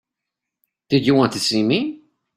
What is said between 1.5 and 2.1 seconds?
me?